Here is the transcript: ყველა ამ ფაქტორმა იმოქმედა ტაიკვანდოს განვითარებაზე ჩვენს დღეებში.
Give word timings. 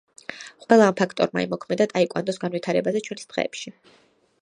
ყველა 0.63 0.87
ამ 0.91 0.95
ფაქტორმა 1.01 1.45
იმოქმედა 1.47 1.89
ტაიკვანდოს 1.93 2.43
განვითარებაზე 2.47 3.07
ჩვენს 3.11 3.33
დღეებში. 3.35 3.79